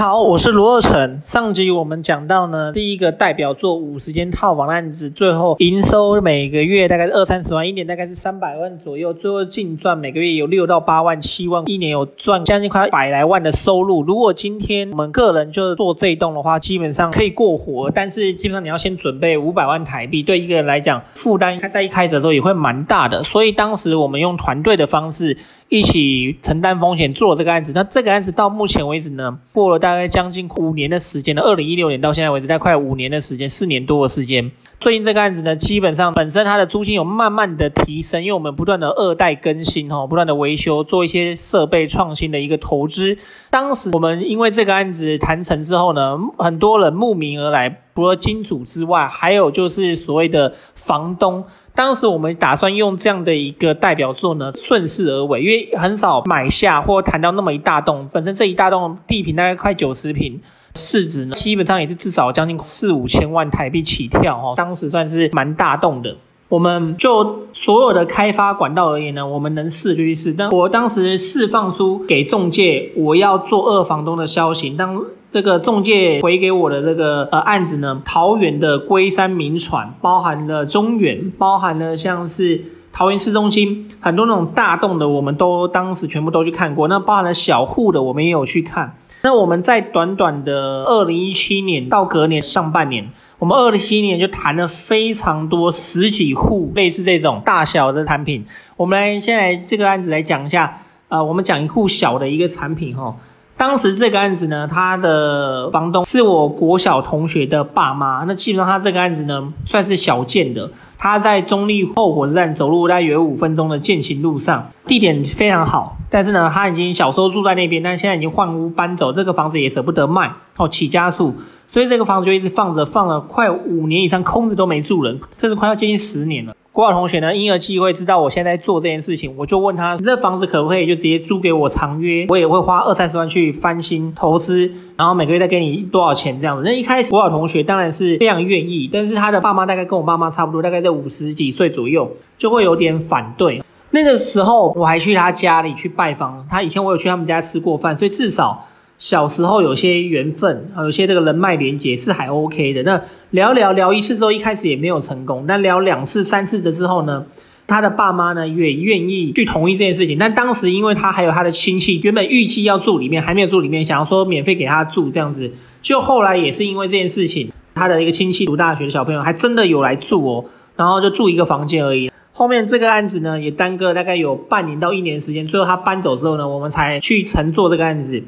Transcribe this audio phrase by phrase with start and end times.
[0.00, 1.20] 好，我是罗二成。
[1.22, 14.02] 上集我们讲到呢，第一个代表作五十间套房的案子，最后营收每个月大概是二三十万，一年大概是三百万左右，最后净赚每个月有六到八万、七万，一年有赚将近快百来万的收入。
[14.02, 23.22] 如果今天我们个人就是做这一栋的话，基本上可以过活，但是基本上你要先准备五百万台币，对一个人来讲负担在一开始的时候也会蛮大的。
[23.22, 25.36] 所以当时我们用团队的方式
[25.68, 27.72] 一起承担风险做这个案子。
[27.74, 29.78] 那这个案子到目前为止呢，过了。
[29.89, 34.48] 大大概将近五年的时间了，二零一六年到现在为止，大概快五年的时间，四年多的时间。
[34.78, 43.18] 最近这个案子呢，基本上本身它的租金有慢慢的提升，因为我们不断的二代更新哈，不断的维修，做一些设备创新的一个投资。
[43.50, 47.82] 当时我们因为这个案子谈成之后呢，很多人慕名而来。
[47.94, 51.44] 除了金主之外，还有就是所谓的房东。
[51.74, 58.06] 当时我们打算用这样的一个代表作呢，顺势而为，因为很少买下或谈到那么一大栋。
[58.12, 60.40] 本身这一大栋地坪大概快九十坪，
[60.74, 64.54] 市值呢基本上也是至少将近四五千万台币起跳哈。
[64.56, 66.16] 当时算是蛮大栋的。
[66.48, 70.32] 我们就所有的开发管道而言呢，我们能试就去试。
[70.32, 74.70] 但我当时释放出给中介，我要做二房东的消息。
[74.70, 75.00] 当
[75.32, 82.60] 这个中介回给我的这个呃案子呢，桃园的龟山铭传，包含了中原，包含了像是
[82.92, 86.88] 桃园市中心很多那种大栋的，我们都当时全部都去看过。
[86.88, 88.96] 那包含了小户的，我们也有去看。
[89.22, 93.08] 那我们在短短的二零一七年到隔年上半年，
[93.38, 98.44] 我们二零一七年就谈了非常多十几户类似这种大小的产品。
[98.76, 103.14] 我们来先来这个案子来讲一下，呃，我们讲一户小的一个产品哈。
[103.60, 108.24] 当时这个案子呢，他的房东是我国小同学的爸妈。
[108.26, 110.70] 那基本上他这个案子呢，算是小件的。
[110.96, 115.98] 他在中立后火车站走路大约有五分钟的健行路上，地点非常好。
[116.08, 121.34] 但是呢，他已经小时候住在那边，但现在已经换屋搬走，这个房子也舍不得卖哦，起家数，
[121.68, 126.54] 所以这个房子就一直放着，放了快五年以上，空着都没住人，甚至快要接近十年了。
[126.80, 132.24] 国小同学呢，因而机会知道我现在做这件事情，我就问他：你这房子可不可以就直接租给我长约？
[132.30, 136.62] 我也会花二三十万去翻新投资，然后每个月再给你多少钱这样子。
[136.64, 143.62] 那一开始国小同学当然是非常愿意，但是他的爸妈大概跟我爸妈差不多，大概在五十几岁左右，就会有点反对。
[143.90, 148.66] 那个时候我还去他家里去拜访他，以前我有去他们家吃过饭，所以至少。
[149.00, 152.82] 小时候有些缘分，有些这个人脉连接是还 OK 的。
[152.82, 155.46] 那聊聊聊一次之后，一开始也没有成功。
[155.48, 157.24] 但聊两次、三次的之后呢，
[157.66, 160.18] 他的爸妈呢也愿意去同意这件事情。
[160.18, 165.50] 但当时因为他还有他的亲戚，原本预计要住里面，还没有住里面，想要说免费给他住这样子。
[165.80, 170.44] 就后来也是因为这件事情，他的一个亲戚读大学的小朋友还真的有来住哦，
[170.76, 172.12] 然后就住一个房间而已。
[172.32, 178.22] 后面这个案子呢也耽搁了大概有半年到一年时间，最后他搬走之后呢，我们才去承做这个案子。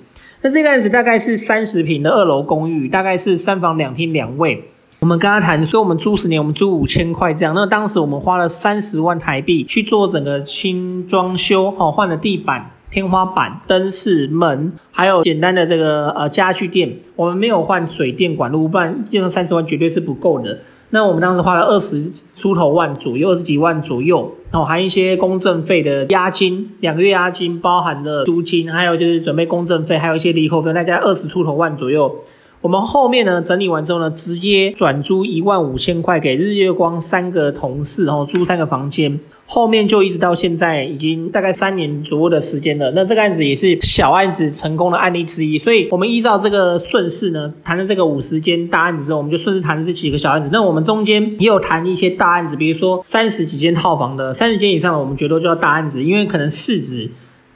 [0.45, 4.65] 那这个案子大概是三十平的二楼公寓，大概是三房两厅两卫。
[4.99, 7.55] 我们跟他谈，说我们租十年，我们租五千块这样。
[7.55, 16.93] 那当时我们花了三十万台币去做整个轻装修，哈，换了地板、天花板、灯饰、门，还有简单的这个呃家具店。
[17.15, 20.59] 我们没有换水电管路，不然这样三十万绝对是不够的。
[20.95, 32.15] 那我们当时花了二十出头万左右，二十几万左右，然后含一些公证费的押金，两个月押金包含了租金，还有就是准备公证费，还有一些离扣费，大概二十出头万左右。
[32.63, 39.19] 我们后面呢整理完之后呢，直接转租一万五千块给日月光三个同事，然后租三个房间。
[39.47, 42.93] 后面就一直到现在，已经大概三年左右的时间了。
[42.93, 45.59] 那这个案子也是小案子成功的案例之一。
[45.59, 50.49] 所以我们依照这个顺势呢，谈了这个五十间大案子之后，我们就顺势谈了这几个小案子。
[50.53, 57.11] 那我们中间也有谈一些大案子，比如说三十几间套房的，三十间以上的，我们觉得就叫大案子，因为可能市值。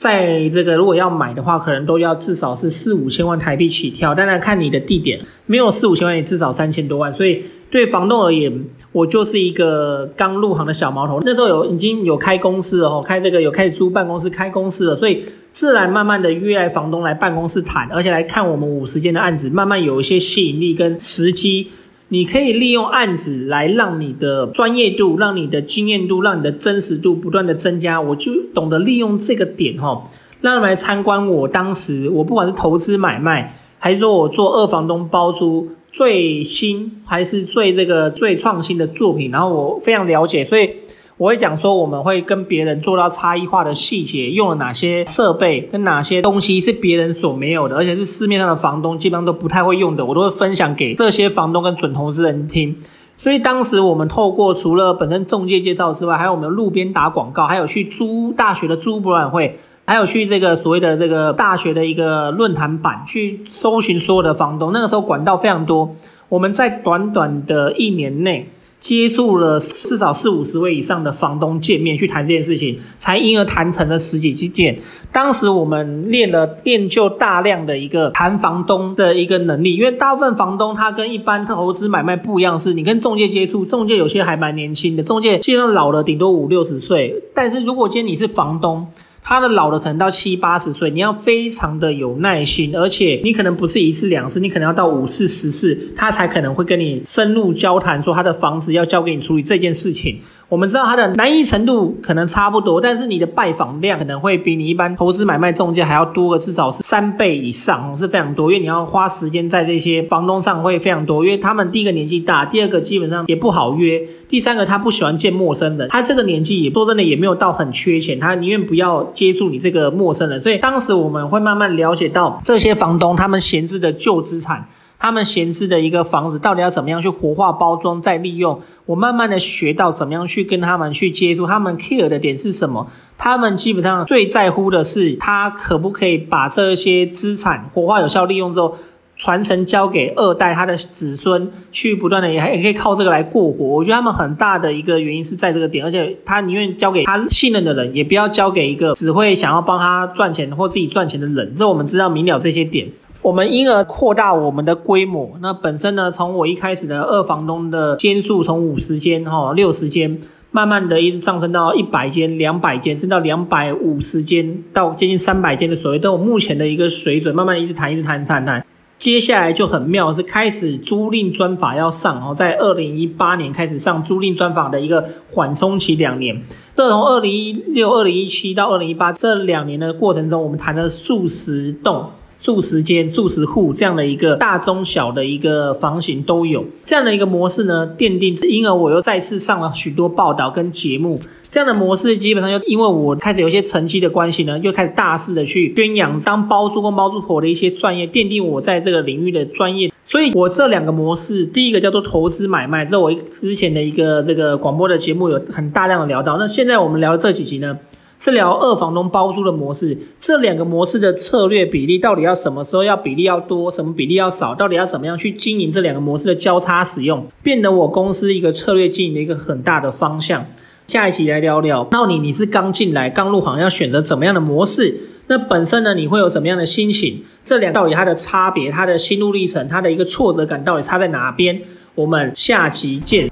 [0.07, 4.15] 在这个如果要买的话，可能都要至少是四五千万台币起跳。
[4.15, 7.13] 当然看你的地点，没有四五千万也至少三千多万。
[7.13, 11.21] 所以对房东而言，我就是一个刚入行的小毛头。
[11.27, 21.67] 那时候有已经有开公司了，开这个有开始租办公室开公司了，所以自然慢慢的约来房东来办公室谈，而且来看我们五十间的案子，慢慢有一些吸引力跟时机。
[22.09, 28.01] 你可以利用案子来让你的专业度、让你的经验度、让你的真实度不断的增加。
[28.01, 30.09] 我就懂得利用这个点哈，
[30.41, 40.71] 让他们来参观我当时我不管是投资买卖，还是说我做二房东包租最新还是最这个最创新的作品，然后我非常了解，所以。
[41.19, 52.77] 我会讲说，我们会跟别人做到差异化的细节，用了哪些设备跟哪些东西是别人所没有的，而且是市面上的房东基本上都不太会用的，我都会分享给这些房东跟准投资人听。
[53.17, 65.97] 所以当时我们透过除了本身中介介绍之外，还有我们路边打广告，还有去租大学的租博览会，还有去这个所谓的这个大学的一个论坛版去搜寻所有的房东，那个时候管道非常多，
[66.29, 68.51] 我们在短短的一年内。
[68.87, 74.79] 接触了至少四五十位以上的房东见面去谈这件事情，才因而谈成了十几件。
[75.11, 88.87] 当时我们练了练就大量的一个谈房东的一个能力，因为大部分房东他跟一般投资买卖不一样，是你跟中介接触，中介有些还蛮年轻的，中介现在老了顶多五六十岁，但是如果今天你是房东。
[89.29, 100.21] 他的老的可能到七八十岁，你要非常的有耐心，而且你可能不是一次两次，你可能要到五次十次，他才可能会跟你深入交谈，说他的房子要交给你处理这件事情。
[100.49, 108.53] 我们知道它的难易程度可能差不多，但是你的拜访量可能会比你一般投资买卖中介还要多个至少是三倍以上，是非常多。
[108.53, 120.41] 因为你要花时间在这些房东上会非常多，因为他们第一个年纪大，第二个基本上也不好约，第三个他不喜欢见陌生人，他这个年纪也说真的也没有到很缺钱，他宁愿不要接触你这个陌生人。
[120.41, 124.69] 所以当时我们会慢慢了解到这些房东他们闲置的旧资产。
[124.99, 128.61] 他们闲置的一个房子到底要怎么样去活化包装再利用？
[128.87, 132.87] 我慢慢的学到怎么样去跟他们去接触，他们 care 的点是什么？
[133.19, 138.77] 他们基本上最在乎的是他可不可以把这些资产活化有效利用之后
[139.17, 143.65] 传承交给二代他的子孙去不断的也还也可以靠这个来过活。
[143.65, 151.55] 我觉得他们很大的一个原因是在这个点，而且他宁愿交给他信任的人，也不要交给一个只会想要帮他赚钱或自己赚钱的人。
[151.55, 152.87] 这我们知道明了这些点。
[153.27, 155.29] 我们因而扩大我们的规模。
[155.41, 160.17] 那本身呢，从我一开始的二房东的间数，从五十间哈、六十间，
[160.53, 168.65] 慢慢的一直上升到一百间、两百间，甚至到两百五十间，到接近三百间的所谓，都有目前的一个水准，慢慢一直谈，一直谈，谈，谈。
[168.97, 176.41] 接下来就很妙，是开始租赁专法要上哦，在二零一八年开始上租赁专法的一个缓冲期两年。
[176.77, 182.09] 这从二零一六、二零一七到二零一八这两年的过程中，我们谈了数十栋。
[182.39, 191.21] 数十间、数十户这样的一个大中小的一个房型都有，这样的一个模式呢，奠定，因而我又再次上了许多报道跟节目。
[191.49, 199.91] 这样的模式基本上又因为我开始有一些成绩的关系呢，又开始大肆的去宣扬当包租公包租婆的一些专业，奠定我在这个领域的专业。
[200.05, 206.37] 所以，我这两个模式，第一个叫做投资买卖，这我之前的一个这个广播的节目有很大量的聊到。
[206.37, 207.77] 那现在我们聊的这几集呢，
[208.19, 220.47] 治疗二房东包租的模式，这两个模式的策略比例到底要什么时候要比例要多，什么比例要少，到底要怎么样去经营这两个模式的交叉使用，变得我公司一个策略经营的一个很大的方向。
[220.87, 224.97] 下一期来聊聊，到底你是刚进来刚入行要选择怎么样的模式？
[225.27, 227.25] 那本身呢，你会有什么样的心情？
[227.45, 231.61] 这两到底它的差别，它的心路历程，它的一个挫折感到底差在哪边？
[231.97, 233.29] 我们下期见。